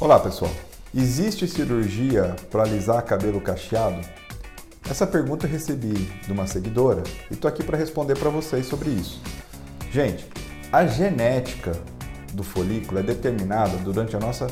[0.00, 0.50] Olá pessoal,
[0.94, 4.00] existe cirurgia para alisar cabelo cacheado?
[4.88, 5.92] Essa pergunta eu recebi
[6.26, 9.20] de uma seguidora e estou aqui para responder para vocês sobre isso.
[9.92, 10.26] Gente,
[10.72, 11.72] a genética
[12.32, 14.46] do folículo é determinada durante a nossa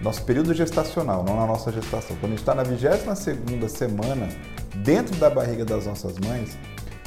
[0.00, 2.16] nosso período gestacional, não na nossa gestação.
[2.20, 4.28] Quando a gente está na 22 semana,
[4.84, 6.56] dentro da barriga das nossas mães,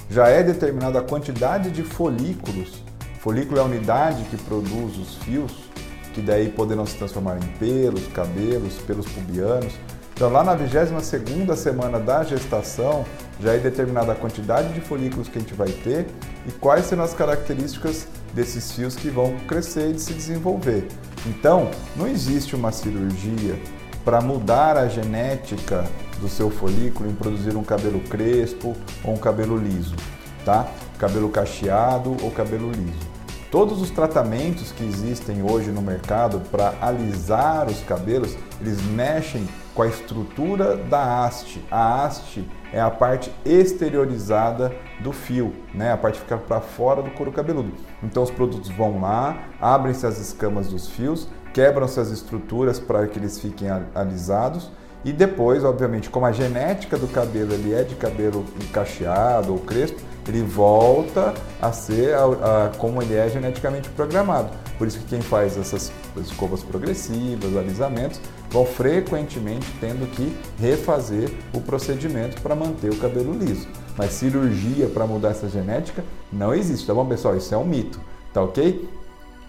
[0.10, 2.84] já é determinada a quantidade de folículos.
[3.22, 5.70] Folículo é a unidade que produz os fios,
[6.14, 9.74] que daí poderão se transformar em pelos, cabelos, pelos pubianos.
[10.14, 13.06] Então, lá na 22ª semana da gestação,
[13.40, 16.08] já é determinada a quantidade de folículos que a gente vai ter
[16.46, 20.88] e quais serão as características desses fios que vão crescer e se desenvolver.
[21.26, 23.58] Então, não existe uma cirurgia
[24.04, 25.86] para mudar a genética
[26.20, 29.96] do seu folículo em produzir um cabelo crespo ou um cabelo liso,
[30.44, 30.68] tá?
[30.98, 33.09] Cabelo cacheado ou cabelo liso.
[33.52, 39.82] Todos os tratamentos que existem hoje no mercado para alisar os cabelos, eles mexem com
[39.82, 41.60] a estrutura da haste.
[41.72, 45.92] A haste é a parte exteriorizada do fio, né?
[45.92, 47.74] A parte que fica para fora do couro cabeludo.
[48.04, 53.18] Então os produtos vão lá, abrem-se as escamas dos fios, quebram-se as estruturas para que
[53.18, 54.70] eles fiquem alisados
[55.04, 60.00] e depois, obviamente, como a genética do cabelo ele é de cabelo cacheado ou crespo,
[60.28, 62.26] ele volta a ser a,
[62.66, 64.50] a, como ele é geneticamente programado.
[64.78, 68.20] Por isso que quem faz essas escovas progressivas, alisamentos,
[68.52, 73.68] vão frequentemente tendo que refazer o procedimento para manter o cabelo liso.
[73.98, 77.36] Mas cirurgia para mudar essa genética não existe, tá bom, pessoal?
[77.36, 78.00] Isso é um mito,
[78.34, 78.88] tá ok?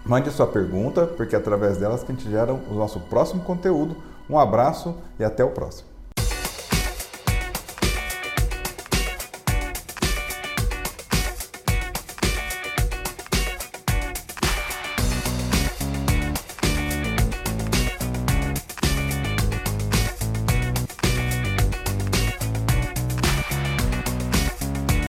[0.03, 3.41] Mande a sua pergunta, porque é através delas que a gente gera o nosso próximo
[3.43, 3.95] conteúdo.
[4.29, 5.90] Um abraço e até o próximo.